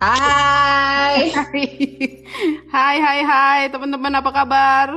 [0.00, 1.28] Hai.
[2.72, 4.88] Hai hai hai teman-teman apa kabar?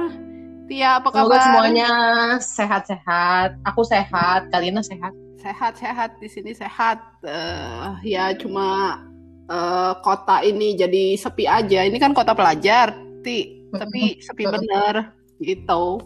[0.71, 1.44] Tia apa Semoga kabar?
[1.44, 1.91] semuanya
[2.39, 3.60] sehat-sehat.
[3.67, 5.12] Aku sehat, Kalina sehat.
[5.44, 7.03] Sehat sehat di sini sehat.
[7.19, 9.03] Eh, ya cuma
[9.51, 11.83] eh, kota ini jadi sepi aja.
[11.83, 12.96] Ini kan kota pelajar,
[13.28, 13.67] Ti.
[13.76, 15.12] Tapi sepi bener
[15.44, 15.99] gitu.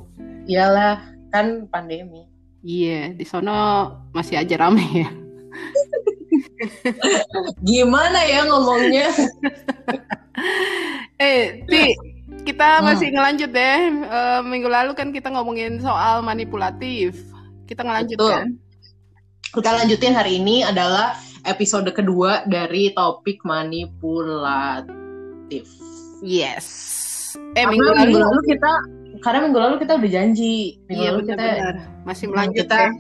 [0.50, 2.26] Iyalah, kan pandemi.
[2.66, 5.10] Iya, di sono masih aja rame ya.
[7.62, 9.08] Gimana ya ngomongnya?
[11.18, 11.98] Eh, Ti,
[12.46, 12.94] kita Hmm.
[12.94, 13.80] masih ngelanjut deh.
[14.06, 17.18] Eh, minggu lalu kan kita ngomongin soal manipulatif.
[17.66, 18.32] Kita ngelanjut Betul.
[18.32, 18.48] kan?
[19.50, 24.86] Kita lanjutin hari ini adalah episode kedua dari topik manipulatif.
[26.22, 26.66] Yes.
[27.54, 28.72] Eh, Karena minggu minggu, lalu lalu kita
[29.18, 30.78] karena minggu lalu kita udah janji.
[30.86, 31.46] Minggu Iya lalu kita
[32.06, 32.92] masih Hmm, melanjut kita- ya.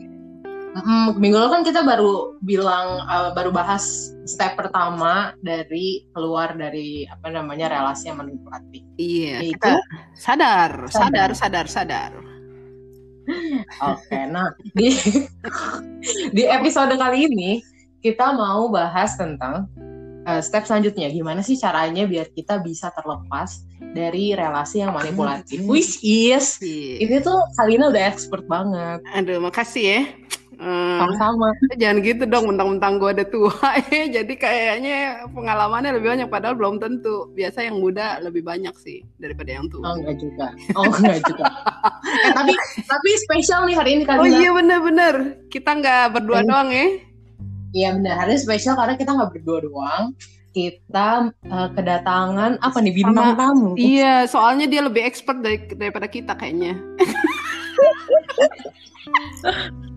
[0.77, 3.83] Mm, minggu lalu kan kita baru bilang uh, baru bahas
[4.23, 8.83] step pertama dari keluar dari apa namanya relasi yang manipulatif.
[8.95, 9.73] Iya, Yaitu- kita
[10.13, 11.65] sadar, sadar, Sadar.
[11.65, 12.11] sadar, sadar.
[13.83, 14.87] Oke, nah di
[16.35, 17.59] di episode kali ini
[17.99, 19.67] kita mau bahas tentang
[20.23, 21.11] uh, step selanjutnya.
[21.11, 25.59] Gimana sih caranya biar kita bisa terlepas dari relasi yang manipulatif?
[25.59, 25.67] Hmm.
[25.67, 27.03] Which is Iya.
[27.03, 29.03] ini tuh Kalina udah expert banget.
[29.11, 30.01] Aduh, makasih ya.
[30.57, 31.53] Eh, Sama-sama.
[31.77, 33.53] jangan gitu dong, mentang-mentang gue ada tua
[33.93, 34.09] ya.
[34.17, 37.29] Jadi kayaknya pengalamannya lebih banyak, padahal belum tentu.
[37.37, 39.85] Biasa yang muda lebih banyak sih daripada yang tua.
[39.85, 40.47] Oh enggak juga.
[40.73, 41.45] Oh enggak juga.
[42.25, 42.53] eh, tapi
[42.89, 44.21] tapi spesial nih hari ini Kalina.
[44.21, 45.15] Oh iya bener-bener,
[45.53, 46.49] kita nggak berdua Hmm.
[46.49, 46.87] doang ya.
[47.77, 50.17] Iya benar, hari ini spesial karena kita nggak berdua doang.
[50.57, 53.77] Kita uh, kedatangan apa nih bintang tamu.
[53.77, 56.81] Iya, soalnya dia lebih expert dari, daripada kita kayaknya.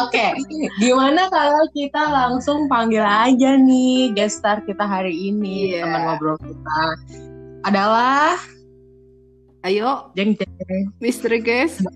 [0.00, 0.26] Oke,
[0.80, 5.84] gimana kalau kita langsung panggil aja nih guest star kita hari ini Iya.
[5.84, 6.80] teman ngobrol kita
[7.62, 8.40] adalah
[9.60, 11.82] Ayo, jeng jeng misteri guys.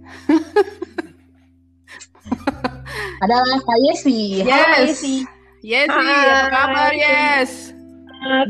[3.22, 4.43] adalah Kak Yesi.
[4.43, 4.88] Halo, Kak Yes.
[4.91, 5.17] Yesi.
[5.62, 6.91] Yes, apa kabar?
[6.97, 7.50] Yes.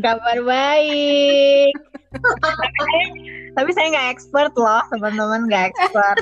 [0.01, 1.75] Kabar baik.
[3.51, 6.17] Tapi saya nggak expert loh, teman-teman nggak expert.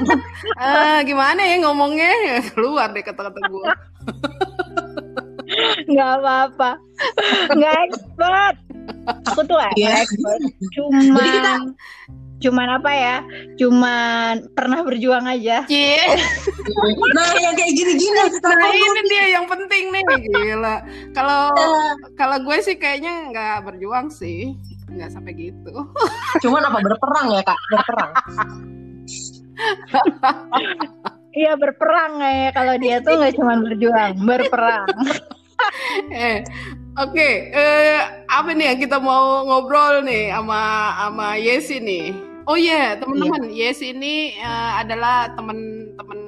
[0.56, 2.10] Ah, gimana ya ngomongnya?
[2.50, 3.64] Keluar deh kata-kata gue.
[5.88, 6.70] Nggak apa-apa.
[7.50, 8.54] Nggak expert.
[9.26, 9.92] Aku tuh nggak Iya.
[10.02, 10.40] expert.
[10.90, 11.72] Jadi kita-
[12.38, 13.16] cuman apa ya?
[13.56, 15.66] Cuman pernah berjuang aja.
[15.66, 15.98] Cie.
[17.10, 20.02] Nah, yang kayak gini-gini Nah, ini dia yang penting nih.
[20.22, 20.76] Gila.
[21.10, 24.54] Kalau Eh, kalau gue sih kayaknya nggak berjuang sih.
[24.88, 25.72] Nggak sampai gitu.
[26.44, 27.58] Cuman apa berperang ya kak?
[27.72, 28.10] Berperang.
[31.34, 32.50] Iya berperang ya.
[32.56, 34.88] Kalau dia tuh nggak cuman berjuang, berperang.
[36.14, 36.42] eh,
[36.98, 37.28] oke.
[37.52, 40.60] Eh, apa nih yang kita mau ngobrol nih sama
[40.98, 42.06] sama Yesi nih?
[42.48, 46.20] Oh iya, teman-teman, Yesi ini eh, adalah teman-teman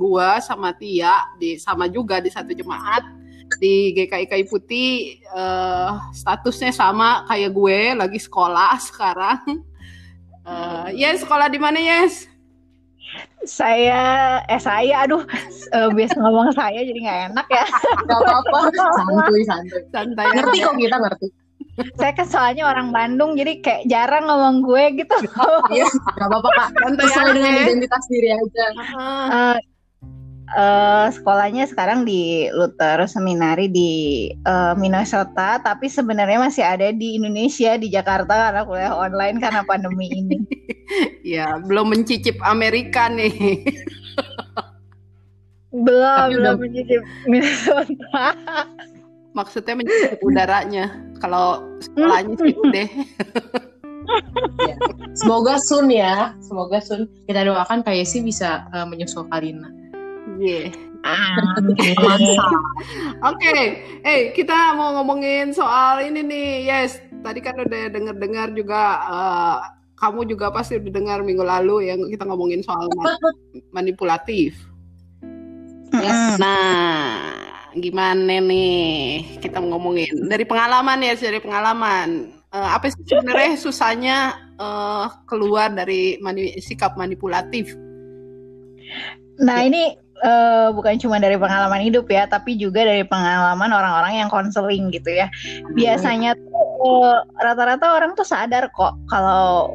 [0.00, 3.19] gua sama Tia di sama juga di satu jemaat
[3.58, 9.64] di GKI Putih eh, statusnya sama kayak gue lagi sekolah sekarang.
[10.46, 12.30] Eh, yes, sekolah di mana, Yes?
[13.40, 15.24] Saya, eh saya, aduh,
[15.72, 17.64] eh, biasa ngomong saya jadi nggak enak ya.
[18.08, 18.58] Gak apa-apa.
[18.76, 19.82] Santuy santuy.
[19.90, 20.26] Santai.
[20.36, 21.26] Ngerti kok kita ngerti.
[21.96, 25.16] Saya kan soalnya orang Bandung, jadi kayak jarang ngomong gue gitu.
[25.72, 26.68] Iya, gak apa-apa kak.
[26.76, 28.66] Santai Sesuai dengan identitas diri aja.
[29.00, 29.56] Ah,
[30.50, 33.90] Eh, eh, sekolahnya sekarang di Luther Seminari di
[34.34, 40.10] eh, Minnesota, tapi sebenarnya masih ada di Indonesia di Jakarta karena kuliah online karena pandemi
[40.10, 40.36] ini.
[41.38, 43.30] ya, belum mencicip Amerika nih.
[45.86, 47.00] belum Tapi belum mencicip
[47.30, 48.34] Minnesota.
[49.38, 50.90] Maksudnya mencicip udaranya.
[51.22, 52.88] Kalau sekolahnya sih udah.
[55.14, 56.34] Semoga soon ya.
[56.42, 57.06] Semoga soon.
[57.30, 59.79] Kita doakan Kak Yesi bisa uh, menyusul Karina.
[60.40, 60.72] Iya.
[62.04, 62.46] Masa.
[63.24, 63.56] Oke,
[64.04, 67.00] eh kita mau ngomongin soal ini nih, yes.
[67.24, 69.58] Tadi kan udah denger-dengar juga, eh,
[69.96, 73.16] kamu juga pasti udah dengar minggu lalu yang kita ngomongin soal ma-
[73.72, 74.56] manipulatif.
[75.92, 76.36] Yes.
[76.40, 77.32] Nah,
[77.76, 82.36] gimana nih kita ngomongin dari pengalaman ya, dari pengalaman.
[82.50, 84.18] Eh, apa sih sebenarnya susahnya
[84.60, 87.72] eh, keluar dari mani- sikap manipulatif?
[89.40, 94.28] Nah ini eh, bukan cuma dari pengalaman hidup ya, tapi juga dari pengalaman orang-orang yang
[94.32, 95.26] konseling gitu ya.
[95.74, 99.68] Biasanya tuh eh, rata-rata orang tuh sadar kok kalau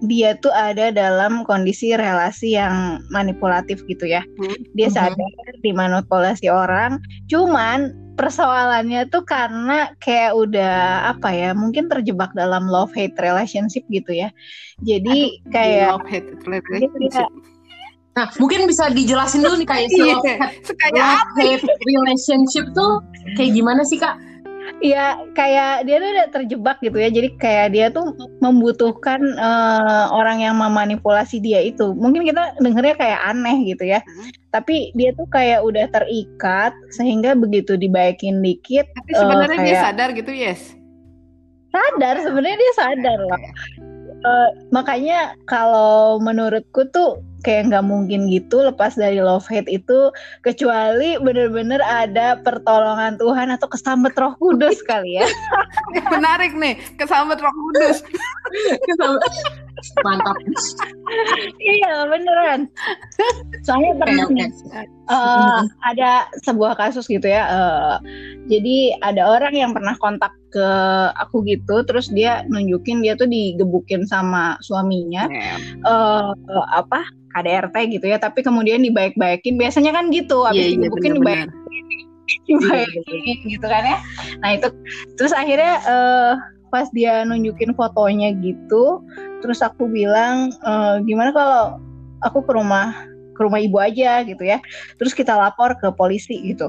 [0.00, 4.24] dia tuh ada dalam kondisi relasi yang manipulatif gitu ya.
[4.72, 4.96] Dia Mhm.
[4.96, 6.96] sadar dimanipulasi orang,
[7.28, 14.12] cuman persoalannya tuh karena kayak udah apa ya mungkin terjebak dalam love hate relationship gitu
[14.12, 14.28] ya
[14.84, 17.32] jadi Aduh, kayak love hate relationship.
[18.20, 23.00] Nah, mungkin bisa dijelasin dulu nih kayak Iya, kayak love hate relationship tuh
[23.34, 24.20] kayak gimana sih kak?
[24.78, 30.40] ya kayak dia tuh udah terjebak gitu ya jadi kayak dia tuh membutuhkan eh, orang
[30.40, 34.30] yang memanipulasi dia itu mungkin kita dengernya kayak aneh gitu ya Hmm.
[34.48, 40.08] tapi dia tuh kayak udah terikat sehingga begitu dibaikin dikit Tapi sebenarnya dia kayak- sadar
[40.12, 40.60] gitu, yes.
[41.68, 43.40] sadar sebenarnya dia sadar loh
[44.20, 50.12] Eh, makanya kalau menurutku tuh kayak nggak mungkin gitu lepas dari love hate itu
[50.44, 55.26] kecuali bener-bener ada pertolongan Tuhan atau kesambet Roh Kudus kali ya.
[56.14, 58.04] Menarik nih, kesambet Roh Kudus.
[60.02, 60.36] Mantap.
[61.60, 62.60] iya beneran.
[63.62, 64.82] Soalnya pernah Oke, nih oke.
[65.10, 66.10] eh, ada
[66.42, 67.44] sebuah kasus gitu ya.
[67.48, 67.94] eh,
[68.46, 70.68] jadi ada orang yang pernah kontak ke
[71.16, 75.26] aku gitu, terus dia nunjukin dia tuh digebukin sama suaminya.
[75.86, 76.30] eh
[76.70, 81.46] apa KDRT gitu ya tapi kemudian dibaik-baikin biasanya kan gitu habis Iya, iya, digebukin benar-benar.
[81.46, 81.70] dibaik
[82.46, 83.98] dibaikin gitu kan ya
[84.38, 84.68] nah itu
[85.14, 86.32] terus akhirnya eh,
[86.70, 89.02] pas dia nunjukin fotonya gitu
[89.40, 91.62] terus aku bilang eh, gimana kalau
[92.24, 92.92] aku ke rumah
[93.36, 94.60] ke rumah ibu aja gitu ya.
[95.00, 96.68] Terus kita lapor ke polisi gitu.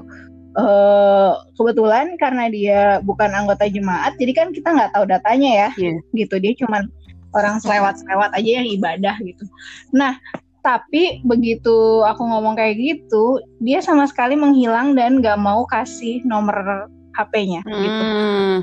[0.55, 5.69] Eh kebetulan karena dia bukan anggota jemaat jadi kan kita nggak tahu datanya ya.
[5.75, 5.93] Iya.
[6.15, 6.87] gitu dia cuman
[7.31, 9.43] orang selewat-selewat aja yang ibadah gitu.
[9.91, 10.15] Nah
[10.61, 16.87] tapi begitu aku ngomong kayak gitu dia sama sekali menghilang dan nggak mau kasih nomor
[17.17, 18.03] HP-nya gitu.
[18.07, 18.57] Hmm.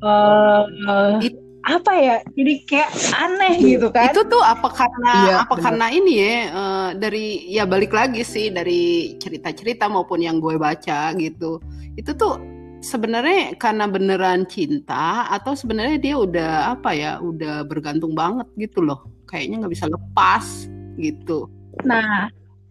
[0.00, 5.54] Eh, It- apa ya jadi kayak aneh gitu kan Itu tuh apa karena Iya, apa
[5.54, 5.64] benar.
[5.70, 11.14] karena ini ya eh, dari ya balik lagi sih dari cerita-cerita maupun yang gue baca
[11.14, 11.62] gitu.
[11.94, 12.42] Itu tuh
[12.80, 19.06] sebenarnya karena beneran cinta atau sebenarnya dia udah apa ya udah bergantung banget gitu loh.
[19.28, 20.66] Kayaknya nggak bisa lepas
[20.98, 21.46] gitu.
[21.86, 22.26] Nah,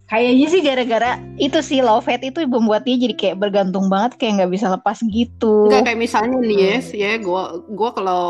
[0.10, 4.42] kayaknya sih gara-gara itu sih love hate itu membuat dia jadi kayak bergantung banget kayak
[4.42, 5.70] nggak bisa lepas gitu.
[5.70, 8.26] Enggak kayak misalnya nih yes ya gua gua kalau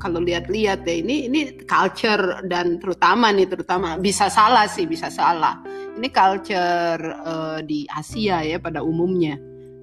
[0.00, 5.60] kalau lihat-lihat ya ini ini culture dan terutama nih terutama bisa salah sih bisa salah.
[6.00, 9.36] Ini culture eh, di Asia ya pada umumnya.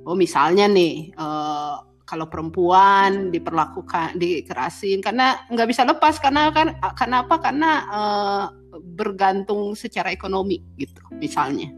[0.10, 7.22] Oh misalnya nih eh, kalau perempuan diperlakukan dikerasin karena nggak bisa lepas karena kan karena
[7.22, 8.46] apa karena eh,
[8.82, 11.70] bergantung secara ekonomi gitu misalnya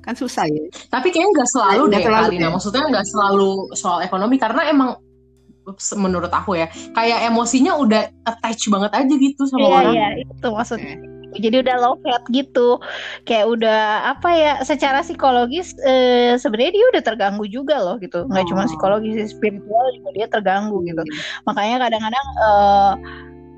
[0.00, 2.40] kan susah ya Tapi kayaknya nggak selalu Nggak deh selalu Kalina.
[2.40, 2.48] ya.
[2.50, 4.90] Maksudnya nggak selalu soal ekonomi karena emang
[5.94, 9.92] menurut aku ya kayak emosinya udah attach banget aja gitu sama Iya, orang.
[9.94, 10.96] iya, itu maksudnya.
[11.30, 12.68] Jadi udah love hate gitu.
[13.22, 13.80] Kayak udah
[14.10, 18.26] apa ya, secara psikologis eh, sebenarnya dia udah terganggu juga loh gitu.
[18.26, 18.66] Nggak cuma Oh.
[18.66, 21.02] psikologis, sih, spiritual juga dia terganggu gitu.
[21.46, 22.92] Makanya kadang-kadang eh,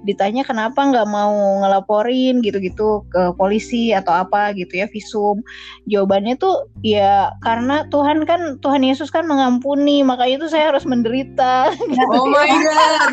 [0.03, 5.43] ditanya kenapa nggak mau ngelaporin gitu-gitu ke polisi atau apa gitu ya visum
[5.87, 11.71] jawabannya tuh ya karena Tuhan kan Tuhan Yesus kan mengampuni makanya itu saya harus menderita
[12.13, 13.13] Oh my god.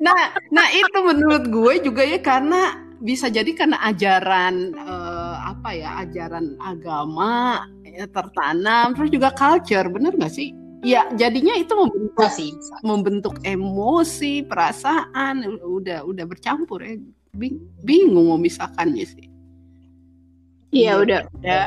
[0.00, 6.06] Nah, nah itu menurut gue juga ya karena bisa jadi karena ajaran eh, apa ya
[6.06, 10.54] ajaran agama ya, tertanam terus juga culture bener gak sih?
[10.82, 11.74] Ya jadinya itu
[12.12, 12.50] membentuk Bisa sih.
[12.52, 12.74] bisa.
[12.82, 17.00] membentuk emosi perasaan udah udah bercampur ya
[17.32, 19.26] Bing- bingung mau misalkannya sih.
[20.68, 21.62] Iya udah udah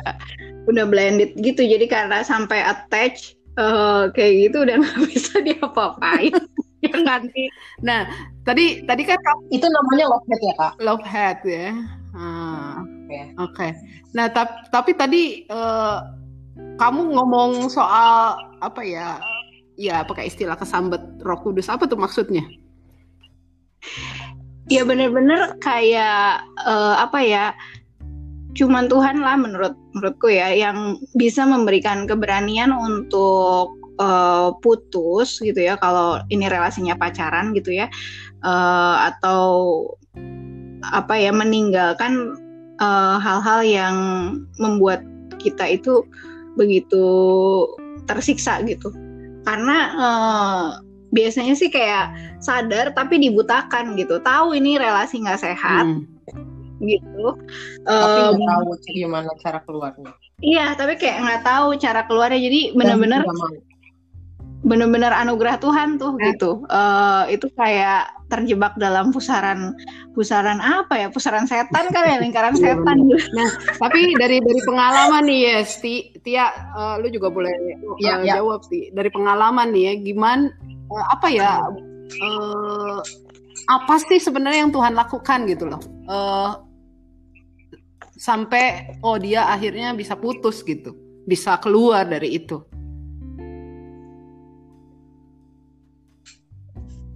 [0.66, 6.34] udah blended gitu jadi karena sampai attach eh, kayak gitu udah nggak bisa diapa-apain
[6.82, 7.50] ya nanti
[7.82, 8.06] Nah
[8.42, 10.74] tadi tadi kan kamu Itu namanya love hate ya kak.
[10.80, 11.70] love hate ya.
[12.14, 13.20] Ah, Oke.
[13.38, 13.68] Oke.
[14.14, 15.98] Nah tapi tapi tadi eh,
[16.78, 19.18] kamu ngomong soal apa ya?
[19.76, 22.44] Ya pakai istilah kesambet Roh Kudus apa tuh maksudnya?
[24.66, 27.46] ya bener-bener kayak eh, apa ya
[28.58, 35.78] cuman Tuhan lah menurut menurutku ya yang bisa memberikan keberanian untuk eh, putus gitu ya
[35.78, 37.86] kalau ini relasinya pacaran gitu ya
[38.46, 39.42] Eh, atau
[40.94, 42.38] apa ya meninggalkan
[43.18, 43.98] hal-hal yang
[44.62, 45.02] membuat
[45.42, 46.06] kita itu
[46.54, 47.02] begitu
[48.06, 48.94] tersiksa gitu
[49.46, 50.66] karena eh,
[51.10, 52.12] biasanya sih kayak
[52.42, 56.04] sadar tapi dibutakan gitu tahu ini relasi nggak sehat Hmm.
[56.84, 57.40] gitu
[57.88, 60.12] Tapi nggak tahu gimana cara keluarnya.
[60.44, 63.48] iya tapi kayak nggak tahu cara keluarnya jadi bener-bener mau.
[64.66, 66.66] bener-bener anugerah Tuhan tuh gitu.
[66.68, 69.78] Uh, itu kayak terjebak dalam pusaran
[70.16, 71.08] pusaran apa ya?
[71.12, 72.98] Pusaran setan kan ya lingkaran Iya, setan.
[73.36, 73.50] Nah,
[73.84, 78.34] tapi dari dari pengalaman nih ya, Sti, Tia, uh, lu juga boleh uh, Iya, iya.
[78.40, 78.96] jawab Sti.
[78.96, 80.48] Dari pengalaman nih ya, gimana
[80.90, 81.60] uh, apa ya?
[82.24, 83.00] uh,
[83.66, 85.82] apa sih sebenarnya yang Tuhan lakukan gitu loh?
[86.08, 86.52] Uh,
[88.16, 90.96] sampai oh dia akhirnya bisa putus gitu,
[91.28, 92.64] bisa keluar dari itu.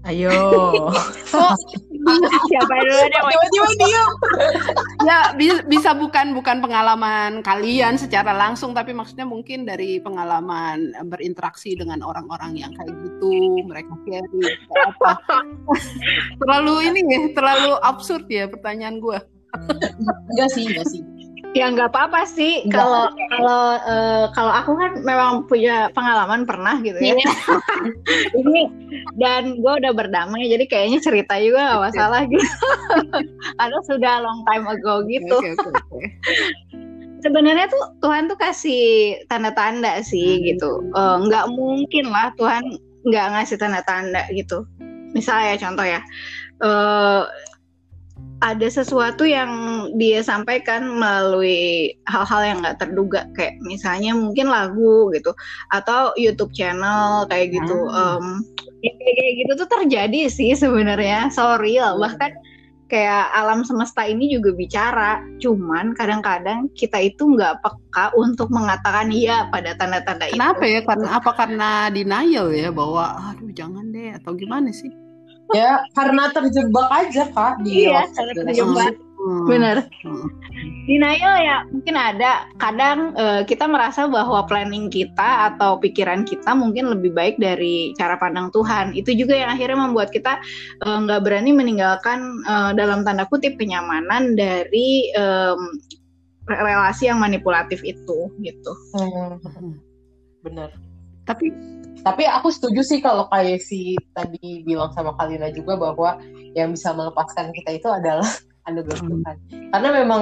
[0.09, 0.33] Ayo.
[1.29, 1.53] Oh,
[2.49, 3.21] Siapa dulu deh?
[3.21, 3.31] Wak?
[3.53, 4.11] Tiba-tiba diam.
[5.05, 11.77] ya bi- bisa bukan bukan pengalaman kalian secara langsung tapi maksudnya mungkin dari pengalaman berinteraksi
[11.77, 13.29] dengan orang-orang yang kayak gitu
[13.63, 14.41] mereka carry
[14.73, 15.11] apa
[16.39, 19.19] terlalu ini ya terlalu absurd ya pertanyaan gue
[20.29, 21.01] Enggak sih, enggak sih.
[21.49, 22.61] Ya nggak apa-apa sih.
[22.69, 27.17] Kalau kalau eh, kalau aku kan memang punya pengalaman pernah gitu ya.
[28.39, 28.69] Ini
[29.17, 32.45] dan gue udah berdamai, jadi kayaknya cerita juga nggak masalah gitu.
[33.59, 35.35] Karena sudah long time ago gitu.
[37.19, 38.83] Sebenarnya tuh Tuhan tuh kasih
[39.27, 40.45] tanda-tanda sih Hmm.
[40.53, 40.71] gitu.
[40.85, 42.63] Eh, Nggak mungkin lah Tuhan
[43.03, 44.63] nggak ngasih tanda-tanda gitu.
[45.11, 45.99] Misalnya contoh ya.
[46.59, 47.23] eh,
[48.39, 49.51] ada sesuatu yang
[49.99, 55.35] dia sampaikan melalui hal-hal yang nggak terduga kayak misalnya mungkin lagu gitu
[55.75, 57.75] atau YouTube channel kayak gitu.
[57.91, 58.39] Hmm.
[58.79, 62.31] Ya kayak kayak gitu tuh terjadi sih sebenarnya so real bahkan
[62.87, 69.51] kayak alam semesta ini juga bicara cuman kadang-kadang kita itu nggak peka untuk mengatakan iya
[69.51, 70.39] pada tanda-tanda itu.
[70.39, 70.79] kenapa ya?
[70.87, 71.31] Karena apa?
[71.35, 74.89] Karena denial ya bahwa aduh jangan deh atau gimana sih
[75.53, 77.65] Ya, karena terjebak aja, Kak.
[77.65, 78.93] Di Iya, karena terjebak.
[79.19, 79.51] Hmm.
[79.51, 80.31] bener Hmm.
[80.87, 82.47] Denial ya mungkin ada.
[82.55, 88.15] Kadang eh, kita merasa bahwa planning kita atau pikiran kita mungkin lebih baik dari cara
[88.15, 88.95] pandang Tuhan.
[88.95, 90.39] Itu juga yang akhirnya membuat kita
[90.87, 95.11] eh, nggak berani meninggalkan eh, dalam tanda kutip kenyamanan dari
[96.47, 98.71] re- relasi yang manipulatif itu gitu.
[98.95, 99.75] Hmm, Hmm.
[100.47, 100.88] bener.
[101.29, 101.53] Tapi
[101.99, 106.15] Tapi aku setuju sih kalau kayak si tadi bilang sama Kalina juga bahwa
[106.55, 108.23] yang bisa melepaskan kita itu adalah
[108.71, 109.19] anugerah Hmm.
[109.19, 109.35] Tuhan.
[109.67, 110.21] Karena memang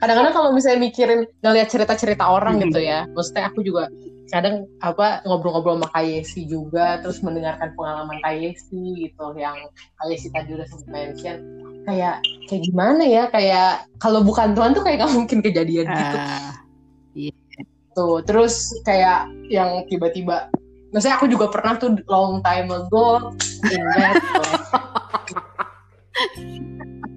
[0.00, 2.72] kadang-kadang kalau misalnya mikirin ngeliat cerita-cerita orang Hmm.
[2.72, 3.92] gitu ya, maksudnya aku juga
[4.32, 9.60] kadang apa ngobrol-ngobrol sama Kak Yesi juga, terus mendengarkan pengalaman Kak Yesi gitu, yang
[10.00, 11.36] Kak Yesi tadi udah sempat mention,
[11.84, 12.16] kayak
[12.48, 16.16] kayak gimana ya, kayak kalau bukan Tuhan tuh kayak nggak mungkin kejadian gitu.
[16.16, 16.54] ah,
[17.94, 20.46] Tuh, terus kayak yang tiba-tiba
[20.90, 23.30] Maksudnya aku juga pernah tuh long time ago
[23.70, 23.82] in.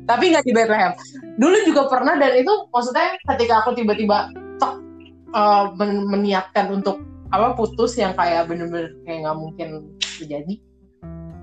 [0.09, 0.93] Tapi nggak di Bethlehem.
[1.41, 4.29] Dulu juga pernah dan itu maksudnya ketika aku tiba-tiba
[4.61, 4.77] tek,
[5.33, 7.01] eh, men- meniatkan untuk
[7.33, 9.69] apa putus yang kayak bener-bener kayak nggak mungkin
[10.21, 10.55] terjadi.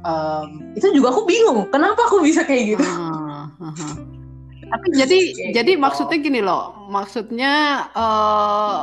[0.00, 2.88] em, itu juga aku bingung kenapa aku bisa kayak gitu.
[2.88, 3.94] Ah, ah, ah.
[4.72, 5.18] Tapi jadi
[5.52, 5.82] jadi gitu.
[5.82, 8.80] maksudnya gini loh, maksudnya eh,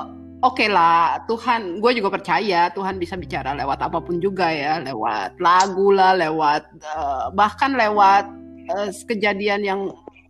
[0.48, 5.36] oke lah Tuhan, gue juga percaya Tuhan bisa bicara lewat apa pun juga ya, lewat
[5.44, 8.26] lagu lah, lewat eh, bahkan lewat
[8.72, 9.82] eh, kejadian yang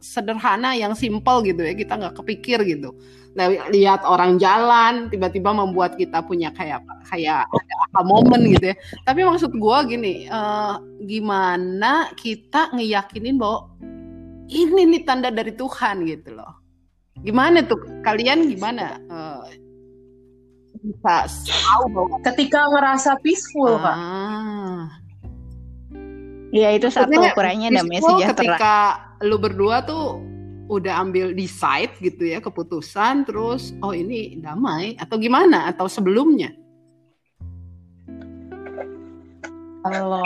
[0.01, 2.93] sederhana, yang simple gitu ya, kita nggak kepikir gitu.
[3.37, 8.75] Li- Lihat orang jalan, tiba-tiba membuat kita punya kayak kayak ada aha moment gitu ya.
[9.05, 13.69] Tapi maksud gue gini, eh, gimana kita ngeyakinin bahwa
[14.47, 16.55] ini nih tanda dari Tuhan gitu loh.
[17.17, 19.66] Gimana tuh kalian gimana eh,
[20.79, 21.15] bisa
[21.45, 23.95] tahu bahwa Ketika ngerasa peaceful kak.
[23.95, 24.87] ah,
[26.49, 28.31] Ya itu satu ukurannya damai sejahtera.
[28.31, 28.75] ketika
[29.19, 30.23] lu berdua tuh
[30.67, 36.51] udah ambil decide gitu ya keputusan terus oh ini damai atau gimana atau sebelumnya
[39.79, 40.23] Kalau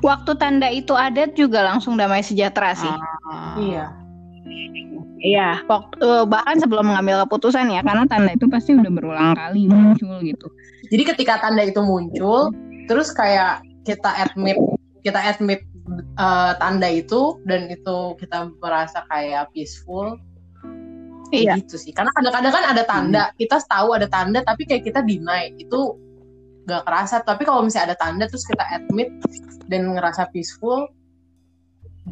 [0.00, 2.88] Waktu tanda itu ada juga langsung damai sejahtera sih.
[3.26, 3.86] Ah, iya.
[5.24, 9.64] Iya, waktu eh, bahkan sebelum mengambil keputusan ya, karena tanda itu pasti udah berulang kali
[9.72, 10.46] muncul gitu.
[10.92, 12.52] Jadi ketika tanda itu muncul,
[12.92, 14.60] terus kayak kita admit
[15.00, 15.64] kita admit
[16.20, 20.20] eh, tanda itu dan itu kita merasa kayak peaceful.
[21.32, 21.56] Iya.
[21.56, 21.92] Kayak gitu sih.
[21.96, 25.56] Karena kadang-kadang kan ada tanda, kita tahu ada tanda tapi kayak kita deny.
[25.56, 25.96] Itu
[26.68, 27.24] gak kerasa.
[27.24, 29.08] Tapi kalau misalnya ada tanda terus kita admit
[29.72, 30.84] dan ngerasa peaceful,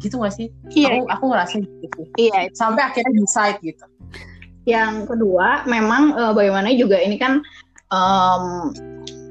[0.01, 0.47] gitu gak sih?
[0.73, 2.29] Iya, Aku, aku ngerasa gitu sih.
[2.29, 2.49] iya.
[2.57, 3.85] Sampai akhirnya decide gitu.
[4.65, 7.43] Yang kedua, memang eh, bagaimana juga ini kan
[7.91, 8.43] em,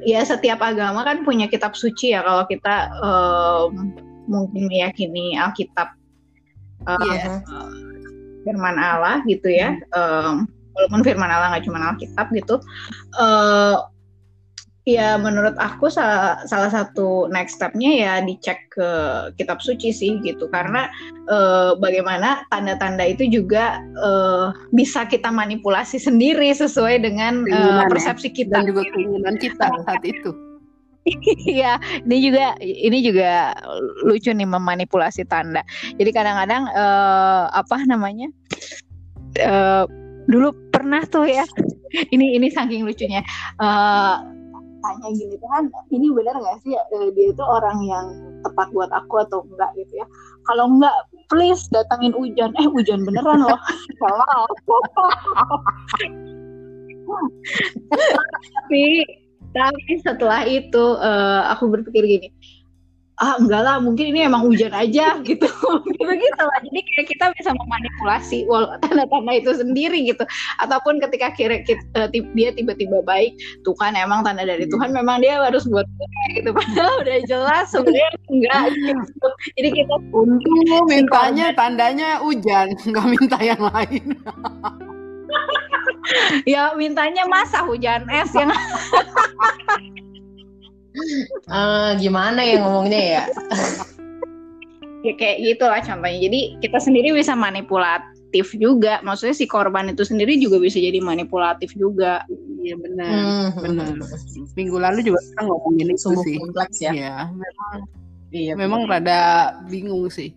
[0.05, 2.23] ya setiap agama kan punya kitab suci ya.
[2.23, 3.97] Kalau kita em,
[4.31, 5.89] mungkin meyakini Alkitab
[6.87, 7.43] eh, Iya.
[8.45, 9.75] firman Allah gitu ya.
[9.93, 12.61] Em, walaupun firman Allah nggak cuma Alkitab gitu.
[13.19, 13.77] eh,
[14.83, 18.89] ya menurut aku salah, salah satu next stepnya ya dicek ke
[19.39, 20.91] kitab suci sih gitu karena
[21.31, 28.59] uh, bagaimana tanda-tanda itu juga uh, bisa kita manipulasi sendiri sesuai dengan uh, persepsi kita
[28.59, 30.35] dan juga keinginan kita saat itu.
[31.51, 33.59] Iya, ini juga ini juga
[34.07, 35.67] lucu nih memanipulasi tanda.
[35.99, 38.31] Jadi kadang-kadang uh, apa namanya?
[39.35, 39.91] Uh,
[40.31, 41.43] dulu pernah tuh ya.
[42.15, 43.21] Ini ini saking lucunya.
[44.83, 48.07] Tanya gini kan ini benar nggak sih uh, dia itu orang yang
[48.43, 49.71] tepat buat aku atau enggak?
[49.79, 50.07] Gitu ya.
[50.51, 50.97] Kalau enggak
[51.31, 53.57] please datangin hujan eh hujan beneran loh.
[58.63, 58.85] Tapi
[59.53, 62.29] tapi setelah itu uh, aku berpikir gini
[63.21, 65.45] ah enggak lah mungkin ini emang hujan aja gitu.
[65.99, 68.39] Gitu gitu lah jadi kayak kita bisa memanipulasi
[68.81, 70.25] tanda-tanda itu sendiri gitu.
[70.63, 75.21] Ataupun ketika kira kita, eh, dia tiba-tiba baik tuh kan emang tanda dari Tuhan memang
[75.21, 75.85] dia harus buat
[76.33, 76.51] gitu.
[76.55, 79.29] Padahal udah jelas sebenarnya enggak gitu.
[79.61, 84.07] jadi kita untung mintanya tandanya hujan nggak minta yang lain.
[86.45, 88.51] Ya mintanya masa hujan es yang
[91.49, 93.23] uh, gimana ya ngomongnya ya?
[95.03, 96.19] ya kayak gitulah contohnya.
[96.31, 99.03] Jadi kita sendiri bisa manipulatif juga.
[99.03, 102.25] Maksudnya si korban itu sendiri juga bisa jadi manipulatif juga.
[102.63, 103.87] Iya benar, hmm, benar.
[104.55, 106.37] Minggu lalu juga kita ngomongin itu Sungguh sih.
[106.39, 106.93] kompleks ya.
[106.95, 107.79] Iya, memang.
[108.33, 109.21] Iya, memang rada
[109.69, 110.33] bingung sih.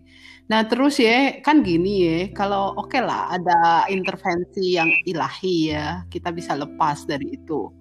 [0.46, 6.06] Nah terus ya kan gini ya, kalau oke okay lah ada intervensi yang ilahi ya,
[6.12, 7.72] kita bisa lepas dari itu.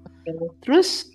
[0.65, 1.13] Terus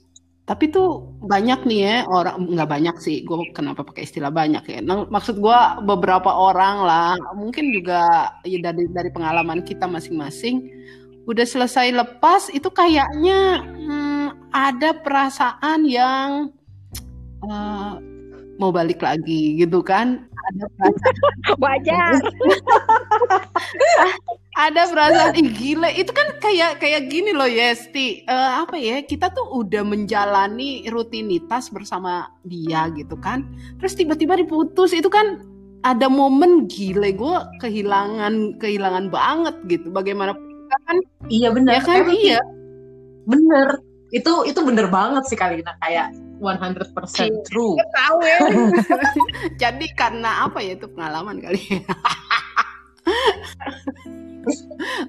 [0.51, 4.83] tapi tuh banyak nih ya orang nggak banyak sih, gue kenapa pakai istilah banyak ya?
[4.83, 10.67] Nah, maksud gue beberapa orang lah, mungkin juga ya dari dari pengalaman kita masing-masing,
[11.31, 16.51] udah selesai lepas itu kayaknya hmm, ada perasaan yang
[17.47, 18.03] uh,
[18.59, 20.27] mau balik lagi gitu kan?
[20.51, 22.19] Ada perasaan wajar.
[24.69, 25.89] ada perasaan ih gila.
[25.97, 28.29] Itu kan kayak kayak gini loh Yesti.
[28.29, 33.49] Uh, apa ya kita tuh udah menjalani rutinitas bersama dia gitu kan.
[33.81, 34.93] Terus tiba-tiba diputus.
[34.93, 35.41] Itu kan
[35.81, 39.89] ada momen gile gue kehilangan kehilangan banget gitu.
[39.89, 40.37] Bagaimana
[40.87, 40.97] kan.
[41.33, 41.81] Iya benar.
[41.81, 41.97] Ya kan?
[42.05, 42.41] Emang iya.
[43.25, 43.69] Bener
[44.11, 46.11] itu itu bener banget sih kali ini kayak
[46.43, 47.77] 100% true.
[47.79, 48.39] Tahu ya.
[49.63, 51.61] Jadi karena apa ya itu pengalaman kali.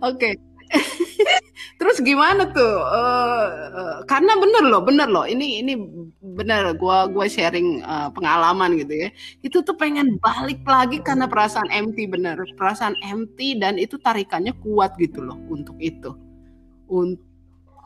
[0.10, 0.38] Oke.
[1.80, 2.76] Terus gimana tuh?
[2.80, 5.26] Uh, uh, karena bener loh, bener loh.
[5.28, 5.74] Ini ini
[6.22, 6.78] bener.
[6.78, 9.10] Gua gua sharing uh, pengalaman gitu ya.
[9.44, 12.40] Itu tuh pengen balik lagi karena perasaan empty bener.
[12.56, 16.16] Perasaan empty dan itu tarikannya kuat gitu loh untuk itu.
[16.88, 17.26] Untuk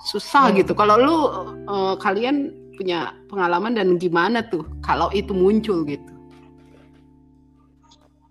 [0.05, 0.55] susah hmm.
[0.61, 0.71] gitu.
[0.77, 1.17] Kalau lu
[1.65, 6.14] uh, kalian punya pengalaman dan gimana tuh kalau itu muncul gitu?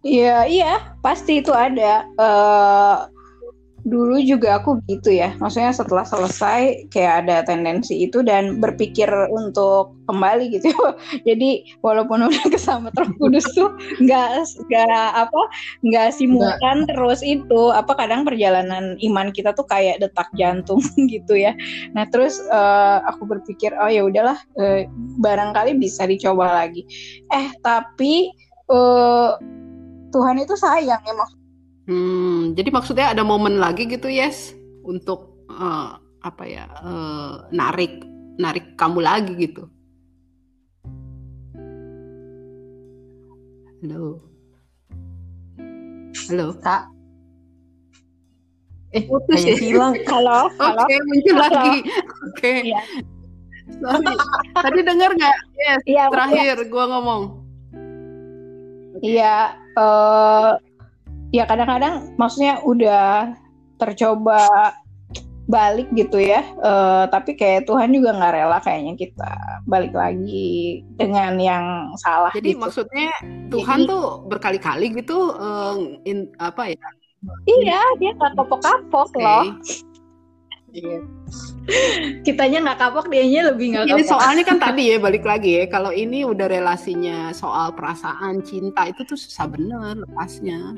[0.04, 2.04] Iya, iya, pasti itu ada.
[2.20, 3.08] Uh,
[3.84, 5.36] dulu juga aku gitu ya.
[5.36, 10.72] Maksudnya setelah selesai kayak ada tendensi itu dan berpikir untuk kembali gitu.
[11.28, 15.42] Jadi walaupun udah kesama Roh Kudus tuh nggak nggak apa
[15.84, 17.72] nggak simultan terus itu.
[17.72, 20.80] Apa kadang perjalanan iman kita tuh kayak detak jantung
[21.12, 21.52] gitu ya.
[21.92, 24.88] Nah terus uh, aku berpikir oh ya udahlah uh,
[25.20, 26.88] barangkali bisa dicoba lagi.
[27.32, 28.32] Eh tapi
[28.72, 29.36] uh,
[30.14, 31.44] Tuhan itu sayang ya maksudnya
[31.84, 34.56] Hmm, jadi maksudnya ada momen lagi gitu, yes,
[34.88, 38.00] untuk uh, apa ya, uh, narik
[38.40, 39.68] narik kamu lagi gitu.
[43.84, 44.24] Halo.
[46.32, 46.56] Halo.
[46.64, 46.88] Kak.
[48.96, 49.52] Eh, putus ya?
[49.60, 49.92] hilang.
[50.08, 50.48] Halo.
[50.56, 51.44] Oke, okay, muncul Halo.
[51.52, 51.78] lagi.
[51.84, 52.32] Oke.
[52.32, 52.58] Okay.
[52.72, 52.80] Ya.
[54.56, 55.36] Tadi dengar nggak?
[55.60, 55.80] Yes.
[55.84, 56.64] Ya, terakhir ya.
[56.64, 57.43] gua ngomong.
[59.04, 59.60] Iya.
[59.76, 60.56] Uh,
[61.34, 63.34] ya kadang-kadang maksudnya udah
[63.76, 64.72] tercoba
[65.44, 69.32] balik gitu ya uh, tapi kayak Tuhan juga nggak rela kayaknya kita
[69.68, 72.62] balik lagi dengan yang salah jadi gitu.
[72.64, 73.12] maksudnya
[73.52, 75.76] Tuhan jadi, tuh berkali-kali gitu uh,
[76.08, 76.88] in, apa ya
[77.44, 79.20] iya dia nggak kapok-kapok okay.
[79.20, 79.44] loh
[80.74, 80.98] iya.
[82.26, 85.94] kitanya nggak kapok dianya lebih nggak kapok soalnya kan tadi ya balik lagi ya kalau
[85.94, 90.74] ini udah relasinya soal perasaan cinta itu tuh susah bener lepasnya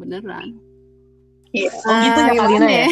[0.00, 0.58] beneran
[1.54, 1.70] Iya.
[1.70, 2.86] Oh gitu ya Kalina ya.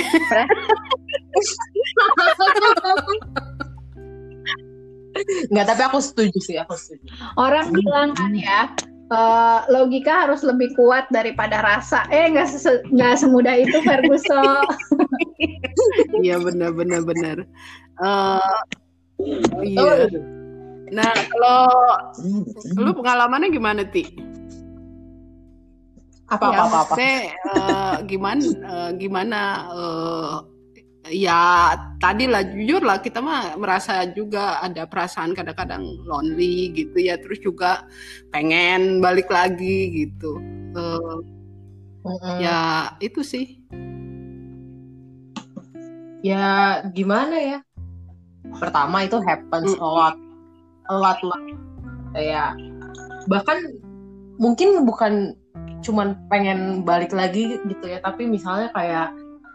[5.51, 7.11] Enggak, tapi aku setuju sih, aku setuju.
[7.35, 8.71] Orang bilang kan ya,
[9.11, 12.07] uh, logika harus lebih kuat daripada rasa.
[12.13, 12.53] Eh, nggak
[12.93, 14.67] nggak semudah itu Ferguson.
[16.23, 17.37] Iya benar benar benar.
[17.99, 18.39] Uh,
[19.63, 20.11] Iya.
[20.93, 21.61] Nah, kalau
[22.77, 24.05] lu pengalamannya gimana, Ti?
[26.33, 26.95] Apa apa apa, apa.
[26.97, 30.35] eh, gimana eh, gimana eh,
[31.11, 37.19] ya tadi lah jujur lah kita mah merasa juga ada perasaan kadang-kadang lonely gitu ya
[37.19, 37.87] terus juga
[38.31, 40.39] pengen balik lagi gitu.
[40.79, 41.19] Eh,
[42.07, 42.37] Mm-mm.
[42.39, 43.59] ya itu sih.
[46.23, 47.59] Ya gimana ya?
[48.63, 50.17] Pertama itu happens a lot
[50.87, 51.43] a lot lah.
[52.15, 52.55] Kayak
[53.27, 53.59] bahkan
[54.39, 55.35] mungkin bukan
[55.83, 59.11] cuman pengen balik lagi gitu ya tapi misalnya kayak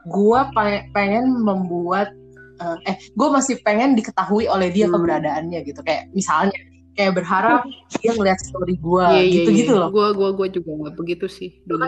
[0.08, 2.10] gua pe- pengen membuat
[2.58, 4.98] eh, eh gue masih pengen diketahui oleh dia Hmm.
[4.98, 6.58] keberadaannya gitu kayak misalnya
[6.92, 7.62] kayak berharap
[7.96, 9.82] dia ngeliat story gua Iya, iya, gitu gitu iya.
[9.84, 11.86] loh Gua gua gua juga nggak begitu sih dulu.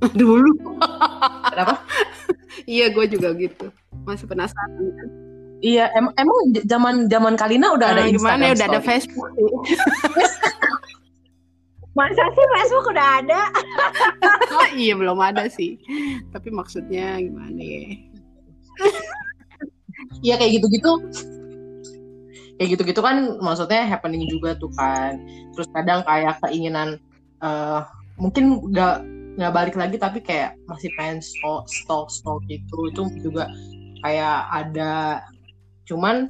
[0.20, 0.52] dulu.
[1.44, 1.82] kenapa
[2.64, 3.72] Iya, gua juga gitu.
[4.04, 4.70] Masih penasaran.
[4.70, 5.08] kan?
[5.58, 8.86] iya em- emang zaman zaman Kalina udah ada Nah, gimana ya Instagram udah ada story?
[8.86, 9.46] Facebook sih.
[11.98, 13.40] Masa sih Facebook udah ada?
[14.78, 15.74] iya, belum ada sih.
[16.30, 17.98] Tapi maksudnya gimana ya?
[20.22, 20.92] Iya kayak gitu-gitu
[22.58, 25.22] kayak gitu-gitu kan maksudnya happening juga tuh kan
[25.54, 26.98] terus kadang kayak keinginan
[27.38, 27.80] eh
[28.18, 29.06] mungkin nggak
[29.38, 33.46] nggak balik lagi tapi kayak masih pengen stok stok stok gitu itu juga
[34.02, 35.22] kayak ada
[35.86, 36.26] cuman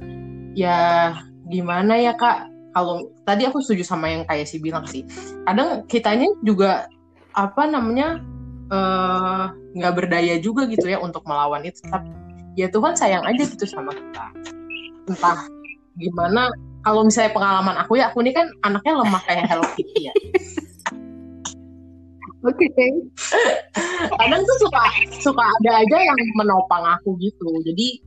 [0.53, 1.17] ya
[1.49, 5.05] gimana ya kak kalau tadi aku setuju sama yang kayak si bilang sih.
[5.45, 6.85] Kadang kitanya juga
[7.33, 8.21] apa namanya
[8.69, 9.43] eh,
[9.77, 11.81] nggak berdaya juga gitu ya untuk melawan itu.
[11.89, 12.09] Tapi
[12.57, 14.25] ya Tuhan sayang aja gitu sama kita.
[15.09, 15.39] Entah
[15.99, 16.53] gimana
[16.85, 20.13] kalau misalnya pengalaman aku ya aku ini kan anaknya lemah kayak Hello Kitty ya.
[22.39, 22.71] Oke.
[24.15, 24.81] kadang tuh suka
[25.19, 27.51] suka ada aja yang menopang aku gitu.
[27.67, 27.99] Jadi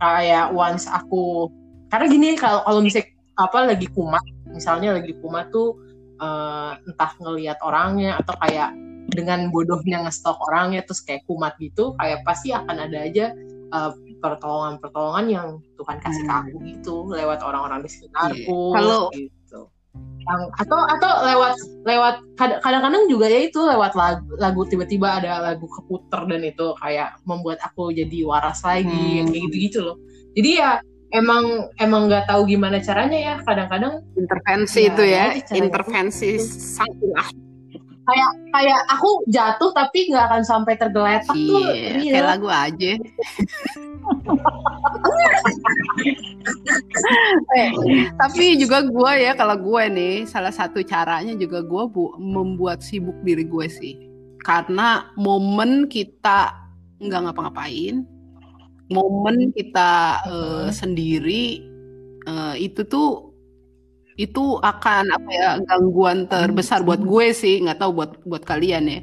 [0.00, 1.48] kayak once aku
[1.88, 5.78] karena gini kalau kalau misalnya apa lagi kumat misalnya lagi kumat tuh
[6.16, 8.74] eh, entah ngelihat orangnya atau kayak
[9.10, 13.26] dengan bodohnya ngestok orangnya terus kayak kumat gitu kayak pasti akan ada aja
[13.70, 18.76] eh, pertolongan-pertolongan yang Tuhan kasih ke aku gitu lewat orang-orang di sekitarku Iya.
[18.76, 19.60] Kalau- gitu
[20.20, 25.40] Yang- atau atau lewat lewat kad- kadang-kadang juga ya itu lewat lagu, lagu tiba-tiba ada
[25.42, 28.86] lagu keputer dan itu kayak membuat aku jadi waras lagi
[29.24, 29.32] Hmm.
[29.32, 29.96] kayak gitu-gitu loh
[30.36, 30.70] jadi ya
[31.10, 31.44] emang
[31.76, 35.58] emang nggak tahu gimana caranya ya kadang-kadang Intervensi Ya, itu ya, caranya.
[35.58, 36.90] intervensi sang
[38.00, 42.10] kayak kayak aku jatuh tapi nggak akan sampai tergeletak tuh Iya, real.
[42.10, 42.92] kayak lagu aja.
[47.50, 47.68] Eh,
[48.16, 53.14] tapi juga gue ya kalau gue nih salah satu caranya juga gue bu membuat sibuk
[53.22, 53.94] diri gue sih
[54.40, 56.56] karena momen kita
[56.98, 58.02] nggak ngapa-ngapain
[58.90, 59.90] momen kita
[60.26, 61.62] eh, sendiri
[62.26, 63.30] eh, itu tuh
[64.20, 69.00] itu akan apa ya gangguan terbesar buat gue sih nggak tahu buat buat kalian ya.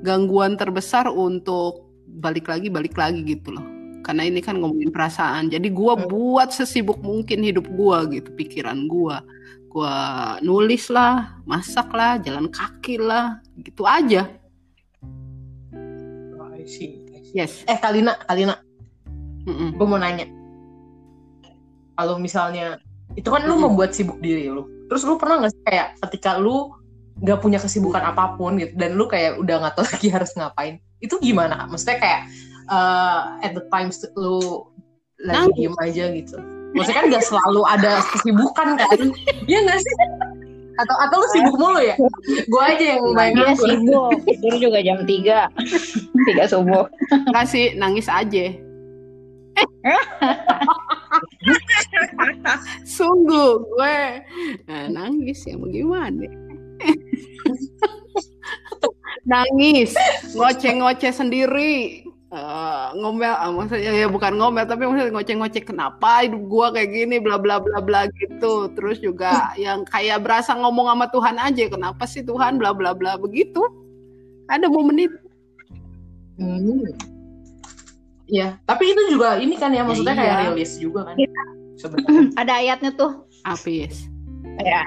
[0.00, 3.66] Gangguan terbesar untuk balik lagi balik lagi gitu loh.
[4.00, 5.50] Karena ini kan ngomongin perasaan.
[5.52, 6.06] Jadi gue Hmm.
[6.08, 9.16] buat sesibuk mungkin hidup gue gitu pikiran gue.
[9.68, 9.96] Gue
[10.40, 14.24] nulis lah masak lah jalan kaki lah gitu aja.
[16.40, 17.34] Oh, I see, I see.
[17.36, 17.60] yes.
[17.68, 18.56] Eh Kalina Kalina
[19.46, 19.78] Mm-mm.
[19.78, 20.26] gue mau nanya.
[21.96, 22.76] Kalau misalnya
[23.14, 23.72] itu kan lu Mm-mm.
[23.72, 24.66] membuat sibuk diri lu.
[24.86, 26.74] Terus lu pernah nggak sih kayak ketika lu
[27.16, 30.76] nggak punya kesibukan apa pun gitu dan lu kayak udah nggak tahu lagi harus ngapain
[31.00, 31.64] itu gimana?
[31.66, 32.20] Maksudnya kayak
[32.68, 34.66] eh, at the times lu
[35.16, 35.56] lagi Nangis.
[35.56, 36.36] diem aja gitu.
[36.76, 38.98] Maksudnya kan nggak selalu ada kesibukan kan?
[39.48, 39.94] Iya nggak sih?
[40.76, 41.96] Atau atau lu sibuk mulu ya?
[42.52, 43.64] Gue aja yang main Dia nganggur.
[43.64, 45.48] sibuk, tidur juga jam 3
[46.36, 46.84] 3 subuh.
[47.32, 48.52] Nggak sih nangis aja
[52.96, 53.98] sungguh gue
[54.92, 56.26] nangis ya mau gimana?
[59.26, 59.94] Nangis
[60.34, 62.06] ngoceh-ngoceh sendiri.
[62.26, 67.22] Eh, ngomel ah, maksudnya ya bukan ngomel tapi maksudnya ngoceh-ngoceh kenapa hidup gua kayak gini
[67.22, 68.66] bla bla bla bla gitu.
[68.74, 73.14] Terus juga yang kayak berasa ngomong sama Tuhan aja kenapa sih Tuhan bla bla bla
[73.14, 73.62] begitu?
[74.50, 75.18] Ada momen itu.
[76.36, 77.15] Hmm.
[78.26, 80.46] Ya, tapi itu juga ini kan ya maksudnya Ya, kayak iya.
[80.50, 81.14] rilis juga kan.
[81.14, 81.42] Iya.
[81.78, 82.20] Sebenarnya.
[82.42, 83.12] Ada ayatnya tuh.
[83.46, 84.10] apa yes
[84.64, 84.82] Ya.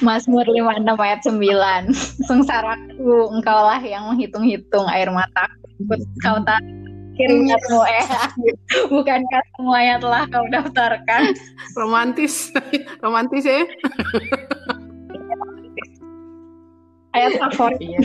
[0.00, 1.92] Mazmur 56 ayat 9.
[2.24, 5.68] Sengsaraku, engkaulah yang menghitung-hitung air mataku.
[6.24, 6.64] Kau tak
[7.16, 8.06] keringatmu eh
[8.92, 11.32] bukankah semuanya telah kau daftarkan
[11.72, 12.52] romantis
[13.04, 13.64] romantis ya
[17.16, 18.00] ayat favorit Iya,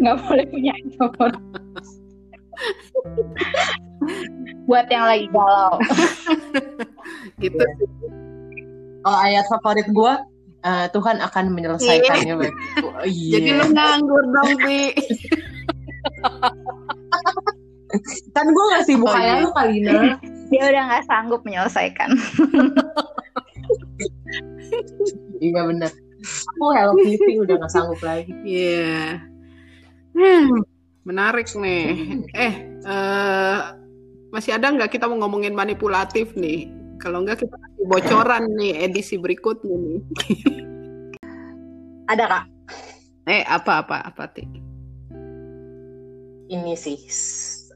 [0.00, 1.40] nggak boleh punya ayat favorit
[4.64, 5.76] buat yang lagi galau
[7.42, 7.64] gitu.
[9.04, 10.12] Oh, ayat favorit gue
[10.64, 12.50] uh, Tuhan akan menyelesaikannya iya.
[12.80, 13.36] oh, iya.
[13.38, 14.96] Jadi lu nganggur dong, Bi.
[18.34, 19.44] kan gue gak sibuk oh, kayak iya.
[19.44, 19.76] lu kali.
[20.50, 22.10] Dia udah gak sanggup menyelesaikan.
[25.44, 25.92] iya bener.
[26.56, 28.32] Aku Hello Kitty udah gak sanggup lagi.
[28.42, 28.80] Iya.
[28.80, 29.08] Yeah.
[30.14, 30.62] Hmm,
[31.04, 31.84] menarik nih.
[32.32, 32.54] Eh,
[32.88, 33.76] uh,
[34.32, 36.66] masih ada nggak kita mau ngomongin manipulatif nih?
[36.98, 40.00] Kalau nggak kita kasih bocoran nih edisi berikutnya nih.
[42.12, 42.44] ada kak.
[43.28, 44.44] Eh apa apa apa ti?
[46.48, 46.98] Ini sih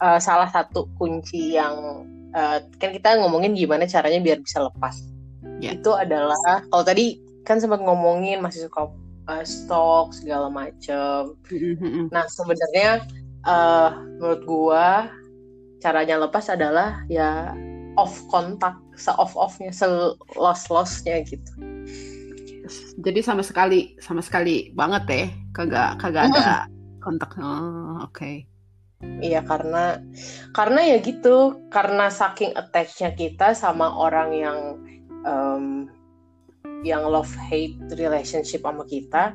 [0.01, 5.05] uh, salah satu kunci yang uh, kan kita ngomongin gimana caranya biar bisa lepas.
[5.61, 5.77] Yeah.
[5.79, 6.37] Itu adalah
[6.69, 8.93] kalau tadi kan sempat ngomongin masih suka
[9.29, 11.37] uh, stok segala macem.
[12.12, 13.05] Nah sebenarnya
[13.46, 14.87] uh, menurut gua
[15.79, 17.55] caranya lepas adalah ya
[17.94, 19.87] off kontak se off offnya se
[20.35, 21.53] loss lossnya gitu.
[22.98, 25.24] Jadi sama sekali sama sekali banget ya
[25.55, 26.66] kagak kagak ada
[27.03, 27.31] kontak.
[27.38, 28.14] Oh, oke.
[28.14, 28.37] Okay.
[29.22, 30.03] Iya karena
[30.51, 34.59] karena ya gitu karena saking attachnya kita sama orang yang
[35.22, 35.87] um,
[36.83, 39.31] yang love hate relationship sama kita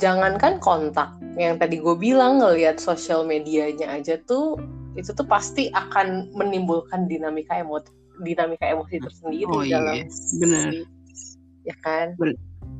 [0.00, 4.58] jangankan kontak yang tadi gue bilang ngelihat sosial medianya aja tuh
[4.94, 7.90] itu tuh pasti akan menimbulkan dinamika emosi
[8.22, 9.82] dinamika emosi tersendiri oh, iya.
[9.82, 9.96] dalam
[10.38, 10.70] benar.
[11.66, 12.06] ya kan?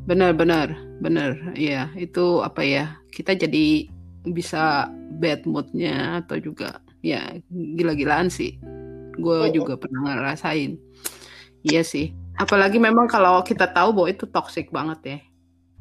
[0.07, 0.69] Benar benar
[1.03, 1.31] benar.
[1.59, 3.91] Iya itu apa ya kita jadi
[4.25, 4.89] bisa
[5.19, 8.63] bad moodnya atau juga ya gila-gilaan sih.
[9.19, 9.53] Gue oh.
[9.53, 10.79] juga pernah ngerasain.
[11.67, 12.15] Iya sih.
[12.39, 15.19] Apalagi memang kalau kita tahu bahwa itu toxic banget ya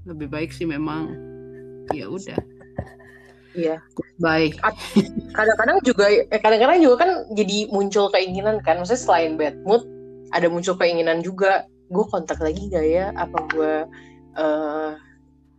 [0.03, 1.11] lebih baik sih memang
[1.91, 2.39] ya udah
[3.53, 3.77] Iya.
[4.17, 4.57] Baik.
[5.37, 8.81] Kadang-kadang juga, eh, kadang-kadang juga kan jadi muncul keinginan kan.
[8.81, 9.85] Maksudnya selain bad mood,
[10.33, 11.69] ada muncul keinginan juga.
[11.93, 13.13] Gue kontak lagi gak ya?
[13.13, 13.73] Apa gue
[14.41, 14.97] uh,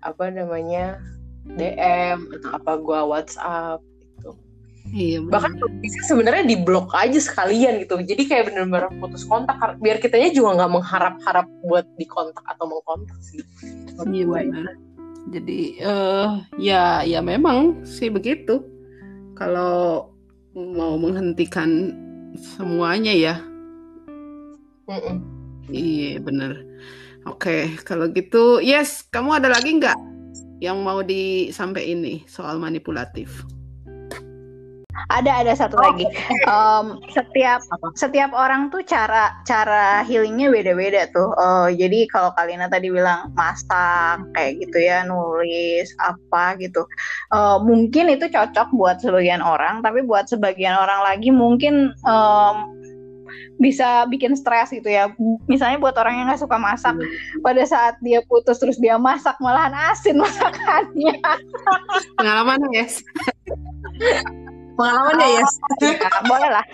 [0.02, 0.98] apa namanya
[1.46, 3.78] DM atau apa gue WhatsApp.
[4.94, 5.26] Iya.
[5.26, 5.32] Bener.
[5.34, 5.52] Bahkan
[5.82, 7.98] bisa sebenarnya di blok aja sekalian gitu.
[7.98, 9.58] Jadi kayak bener-bener putus kontak.
[9.82, 13.42] Biar kitanya juga nggak mengharap-harap buat dikontak atau mengkontak sih.
[14.06, 14.78] Iya benar
[15.28, 16.30] jadi uh,
[16.60, 18.60] ya ya memang sih begitu
[19.34, 20.12] kalau
[20.54, 21.90] mau menghentikan
[22.36, 23.34] semuanya ya
[24.86, 25.16] mm -mm.
[25.72, 26.62] iya bener
[27.24, 29.96] oke kalau gitu yes kamu ada lagi nggak
[30.60, 33.42] yang mau disampaikan ini soal manipulatif
[35.10, 36.06] ada ada satu oh, lagi.
[36.46, 37.60] Um, setiap
[37.98, 41.34] setiap orang tuh cara cara healingnya beda-beda tuh.
[41.36, 46.86] Uh, jadi kalau Kalina tadi bilang masak kayak gitu ya, nulis apa gitu.
[47.34, 52.74] Uh, mungkin itu cocok buat sebagian orang, tapi buat sebagian orang lagi mungkin um,
[53.58, 55.10] bisa bikin stres gitu ya.
[55.46, 56.94] Misalnya buat orang yang nggak suka masak,
[57.42, 61.14] pada saat dia putus terus dia masak malahan asin masakannya.
[62.18, 63.02] Pengalaman guys.
[64.74, 65.52] Pengalaman ya, Yes?
[65.82, 66.66] Ya, boleh lah.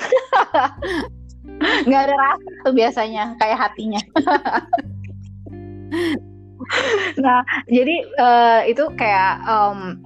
[1.86, 4.00] Nggak ada rasa tuh biasanya, kayak hatinya.
[7.24, 10.00] nah, jadi uh, itu kayak um,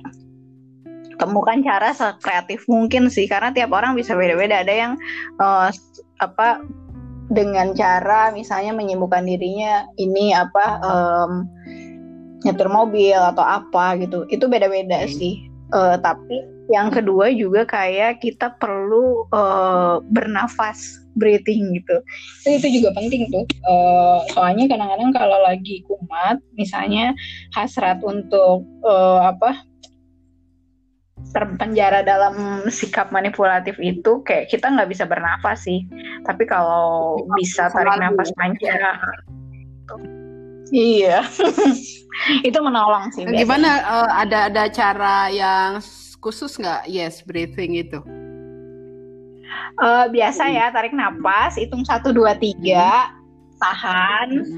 [1.23, 4.67] temukan cara sekreatif mungkin sih, karena tiap orang bisa beda-beda.
[4.67, 4.93] Ada yang
[5.39, 5.71] uh,
[6.19, 6.59] apa
[7.31, 11.47] dengan cara misalnya menyembuhkan dirinya ini apa um,
[12.43, 15.47] nyetir mobil atau apa gitu, itu beda-beda sih.
[15.71, 22.01] Uh, tapi yang kedua juga kayak kita perlu uh, bernafas breathing gitu.
[22.45, 23.45] Itu itu juga penting tuh.
[23.69, 27.13] Uh, soalnya kadang-kadang kalau lagi kumat misalnya
[27.53, 29.61] hasrat untuk uh, apa
[31.35, 35.85] terpenjara dalam sikap manipulatif itu kayak kita nggak bisa bernafas sih.
[36.25, 38.81] Tapi kalau bisa tarik nafas panjang
[40.73, 41.21] iya.
[42.47, 45.83] Itu menolong sih gimana uh, ada ada cara yang
[46.25, 48.01] khusus nggak yes breathing itu?
[49.77, 53.13] Uh, biasa ya tarik nafas, hitung satu dua tiga,
[53.61, 54.49] tahan,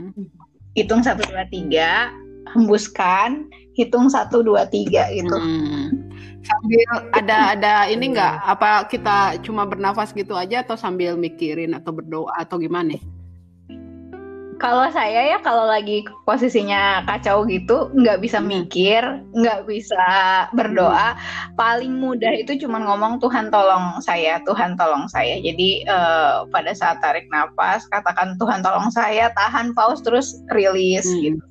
[0.78, 2.14] hitung satu dua tiga,
[2.54, 5.34] hembuskan, hitung satu dua tiga gitu.
[5.34, 6.06] Hmm.
[6.46, 8.34] Sambil ada ada ini nggak?
[8.46, 12.94] Apa kita cuma bernafas gitu aja atau sambil mikirin atau berdoa atau gimana?
[14.56, 18.48] Kalau saya ya kalau lagi posisinya kacau gitu nggak bisa hmm.
[18.48, 19.02] mikir
[19.36, 20.04] nggak bisa
[20.56, 21.16] berdoa
[21.60, 27.00] paling mudah itu cuma ngomong Tuhan tolong saya Tuhan tolong saya jadi uh, pada saat
[27.04, 31.20] tarik nafas katakan Tuhan tolong saya tahan pause terus rilis hmm.
[31.32, 31.44] gitu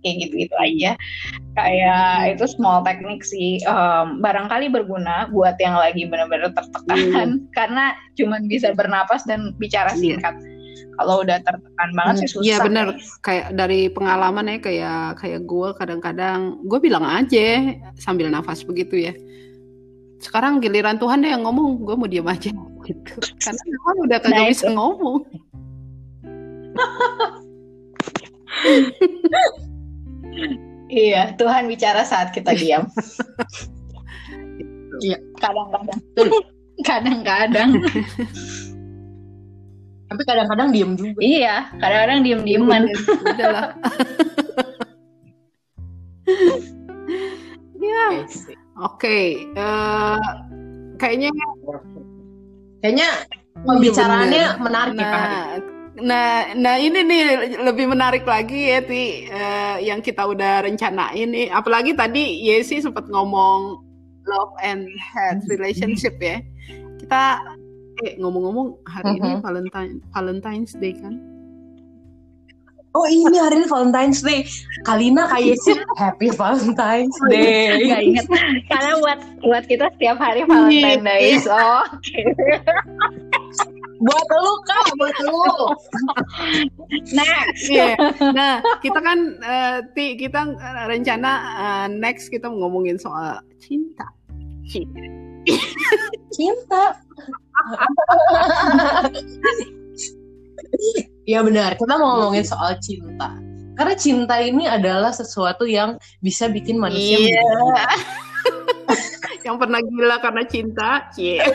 [0.00, 0.90] kayak gitu gitu aja
[1.56, 7.48] kayak itu small teknik sih um, barangkali berguna buat yang lagi benar-benar tertekan hmm.
[7.58, 10.16] karena cuma bisa bernapas dan bicara iya.
[10.16, 10.34] singkat
[11.00, 12.44] Kalau udah tertekan banget sih susah.
[12.44, 12.86] Iya bener,
[13.24, 19.16] kayak dari pengalaman ya kayak kayak gue kadang-kadang gue bilang aja sambil nafas begitu ya.
[20.20, 22.52] Sekarang giliran Tuhan deh yang ngomong, gue mau diam aja
[22.84, 23.12] gitu.
[23.40, 25.24] Karena Tuhan udah kagak Nah, bisa ngomong.
[30.90, 32.90] Iya, Tuhan bicara saat kita diam.
[35.00, 35.16] Iya.
[35.40, 35.96] Kadang-kadang.
[36.84, 37.70] Kadang-kadang.
[40.10, 41.18] Tapi kadang-kadang diem juga.
[41.22, 42.82] iya, kadang-kadang diem-dieman.
[43.22, 43.66] Udah lah.
[47.90, 48.06] ya,
[48.80, 50.26] Oke, eh,
[50.98, 51.30] kayaknya
[52.80, 53.08] Kayaknya
[53.60, 55.28] pembicaraannya menarik ya Kak.
[55.28, 55.44] Nah,
[56.00, 57.22] nah, nah ini nih
[57.60, 61.52] lebih menarik lagi ya Ti eh, yang kita udah rencanain nih.
[61.52, 63.84] Apalagi tadi Yesi sempat ngomong
[64.24, 66.40] love and hate relationship ya.
[67.04, 67.44] Kita
[68.00, 69.42] eh ngomong-ngomong hari ini Mhm.
[69.44, 71.20] Valentine Valentine's Day kan?
[72.90, 74.42] Oh ini hari ini Valentine's Day.
[74.82, 77.86] Kalina kayak sih Happy Valentine's Day.
[77.86, 78.26] Gak inget.
[78.70, 81.38] Karena buat buat kita setiap hari Valentine Day.
[81.38, 82.18] So, oke.
[84.00, 85.44] buat lu kak, buat lu.
[87.14, 87.94] Nah, Iya.
[88.32, 91.30] Nah, kita kan eh, Ti kita eh, rencana
[91.62, 94.08] eh, next kita ngomongin soal cinta.
[94.66, 94.98] Cinta.
[96.32, 96.84] Cinta.
[101.28, 103.36] Iya benar, kita mau ngomongin soal cinta.
[103.78, 107.40] Karena cinta ini adalah sesuatu yang bisa bikin manusia Iya.
[107.40, 107.86] menjadi gila.
[109.46, 111.40] Yang pernah gila karena cinta, cie.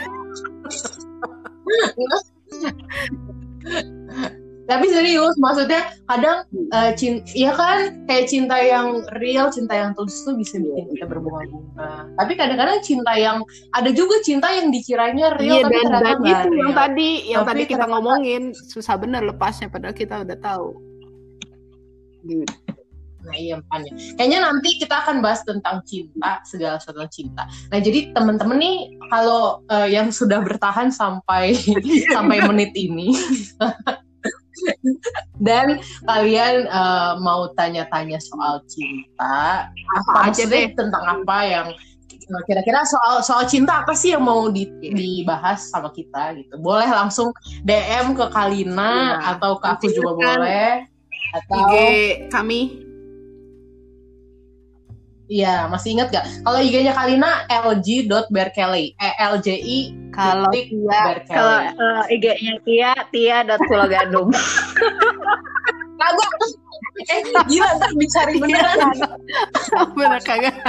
[4.65, 7.77] Tapi serius, maksudnya kadang eh, cinta, ya kan
[8.09, 12.09] kayak cinta yang real, cinta yang tulus tuh bisa bikin kita berbunga-bunga.
[12.17, 16.17] Tapi kadang-kadang cinta yang ada juga cinta yang dikiranya real Iya tapi dan, ternyata dan
[16.17, 16.73] itu yang real.
[16.75, 20.69] tadi yang Tapi tadi kita ternyata- ngomongin susah bener lepasnya padahal kita udah tahu.
[22.25, 22.53] Gitu.
[23.25, 23.91] Nah iya makanya.
[24.17, 27.45] Kayaknya nanti kita akan bahas tentang cinta, segala sesuatu cinta.
[27.69, 28.77] Nah jadi teman-teman nih
[29.09, 31.53] kalau eh, yang sudah bertahan sampai
[32.17, 33.13] sampai menit ini
[35.37, 41.67] dan kalian eh, mau tanya-tanya soal cinta, apa aja maksudnya tentang apa yang
[42.49, 46.57] kira-kira soal soal cinta apa sih yang mau di- dibahas sama kita gitu.
[46.57, 47.29] Boleh langsung
[47.61, 49.37] DM ke Kalina Iya.
[49.37, 50.25] atau ke aku juga Silakan.
[50.41, 50.71] boleh.
[51.35, 51.73] Atau IG
[52.31, 52.59] kami
[55.25, 56.25] Iya, masih ingat gak?
[56.45, 58.93] Kalau IG-nya Kalina lg.berkeley.
[58.93, 59.79] E L J I
[60.13, 64.29] kalau Tia kalau eh, IG-nya Tia, Tia dot Pulau Gadung.
[65.99, 66.31] Kagak.
[67.05, 68.99] Eh, gila ntar dicari beneran.
[69.95, 70.55] bener kagak.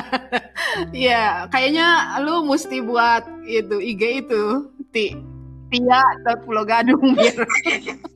[0.93, 5.17] Iya, kayaknya lu mesti buat itu IG itu Ti
[5.71, 7.43] Tia dan Pulau Gadung biar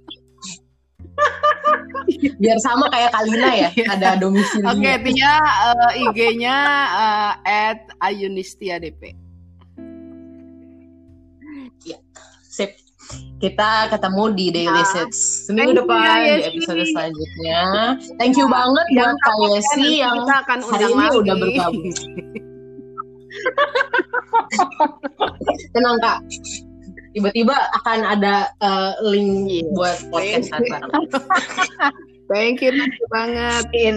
[2.42, 4.66] Biar sama kayak Kalina ya, ada domisili.
[4.66, 6.56] Oke, Tia eh, IG-nya
[6.90, 9.14] eh, at Ayunistia DP.
[12.50, 12.70] Sip.
[13.40, 17.62] Kita ketemu di Daily Nah, Sets seminggu depan ya, di episode selanjutnya.
[18.20, 21.18] Thank you banget buat Kak ya, Yesi yang kita akan hari ini lagi.
[21.18, 21.90] udah bergabung.
[25.74, 26.18] Tenang Kak.
[27.10, 29.66] Tiba-tiba akan ada eh, link Iya.
[29.74, 30.86] buat podcast bareng.
[32.30, 33.66] Thank you, thank you banget.
[33.74, 33.96] In.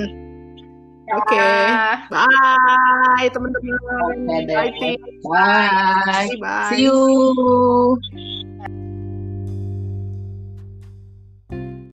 [1.13, 1.37] Oke.
[1.37, 1.99] Ah.
[2.09, 4.47] Bye teman-teman.
[4.49, 4.71] Deh.
[4.71, 4.97] Bye.
[5.29, 6.31] Bye.
[6.41, 6.69] Bye.
[6.73, 6.97] See you.